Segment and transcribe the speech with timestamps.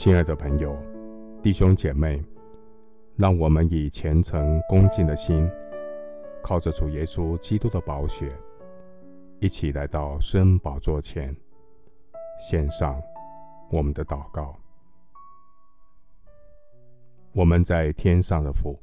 [0.00, 0.74] 亲爱的朋友、
[1.42, 2.24] 弟兄姐妹，
[3.16, 5.46] 让我们以虔诚恭敬的心，
[6.42, 8.34] 靠着主耶稣基督的宝血，
[9.40, 11.36] 一起来到圣宝座前，
[12.40, 12.98] 献上
[13.70, 14.58] 我们的祷告。
[17.32, 18.80] 我们在天上的父，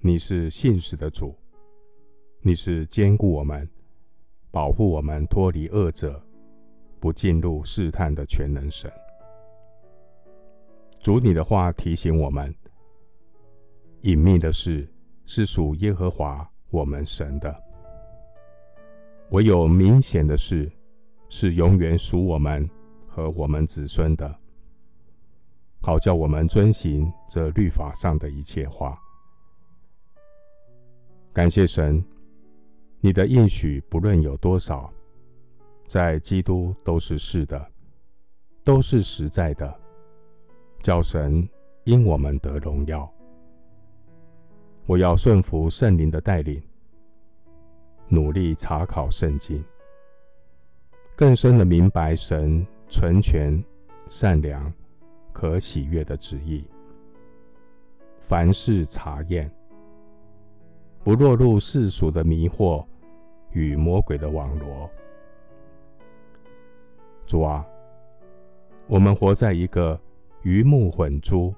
[0.00, 1.34] 你是信实的主，
[2.42, 3.66] 你是坚固我们、
[4.50, 6.22] 保护我们脱离恶者、
[7.00, 8.92] 不进入试探的全能神。
[11.06, 12.52] 主，你的话提醒我们，
[14.00, 14.92] 隐秘的事
[15.24, 17.54] 是属耶和华我们神的；
[19.30, 20.68] 唯有明显的事
[21.28, 22.68] 是永远属我们
[23.06, 24.36] 和我们子孙的。
[25.80, 28.98] 好叫我们遵行这律法上的一切话。
[31.32, 32.04] 感谢神，
[32.98, 34.92] 你的应许不论有多少，
[35.86, 37.64] 在基督都是是的，
[38.64, 39.72] 都是实在的，
[40.86, 41.48] 叫神
[41.82, 43.12] 因我们得荣耀。
[44.86, 46.62] 我要顺服圣灵的带领，
[48.06, 49.64] 努力查考圣经，
[51.16, 53.60] 更深的明白神纯全、
[54.06, 54.72] 善良。
[55.32, 56.64] 可喜悦的旨意，
[58.20, 59.50] 凡事查验，
[61.02, 62.86] 不落入世俗的迷惑
[63.50, 64.88] 与魔鬼的网罗。
[67.26, 67.66] 主啊，
[68.86, 70.00] 我们活在一个
[70.46, 71.52] 鱼目混珠、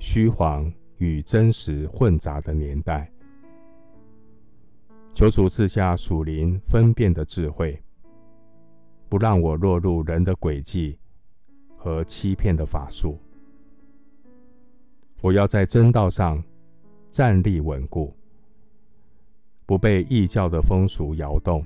[0.00, 3.08] 虚谎与真实混杂的年代，
[5.14, 7.80] 求主赐下属灵分辨的智慧，
[9.08, 10.98] 不让我落入人的诡计。
[11.76, 13.20] 和欺骗的法术，
[15.20, 16.42] 我要在真道上
[17.12, 18.12] 站立稳固，
[19.64, 21.64] 不被异教的风俗摇动，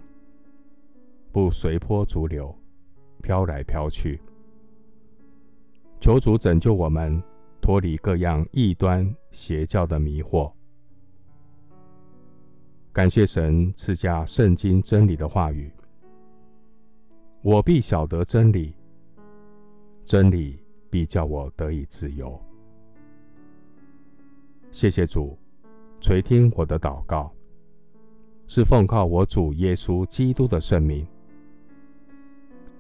[1.33, 2.55] 不随波逐流，
[3.23, 4.21] 飘来飘去。
[6.03, 7.23] 求主拯救我们，
[7.61, 10.53] 脱离各样异端邪教的迷惑。
[12.93, 15.73] 感谢神赐下圣经真理的话语，
[17.41, 18.75] 我必晓得真理。
[20.05, 20.61] 真理
[20.91, 22.37] 必叫我得以自由。
[24.73, 25.39] 谢谢主
[26.01, 27.33] 垂听我的祷告，
[28.49, 31.07] 是奉靠我主耶稣基督的圣名。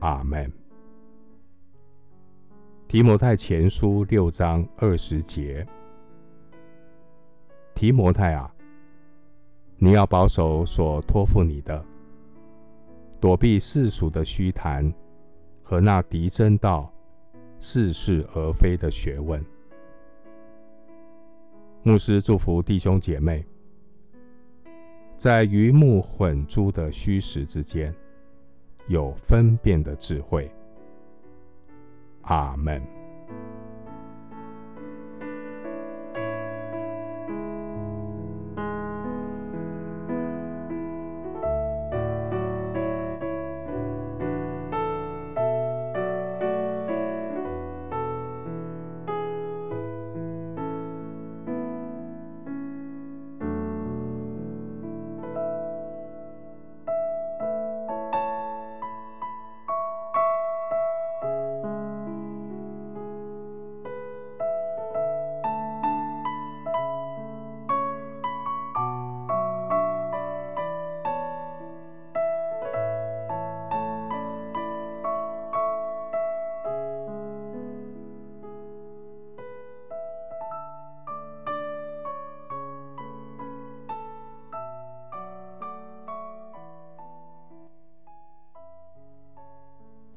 [0.00, 0.53] 阿门。
[2.93, 5.67] 提摩太前书六章二十节：
[7.75, 8.55] 提摩太啊，
[9.79, 11.83] 你要保守所托付你的，
[13.19, 14.93] 躲避世俗的虚谈
[15.63, 16.93] 和那敌真道。
[17.59, 19.43] 似是而非的学问。
[21.83, 23.43] 牧师祝福弟兄姐妹，
[25.17, 27.95] 在鱼目混珠的虚实之间，
[28.87, 30.51] 有分辨的智慧。
[32.22, 33.02] 阿门。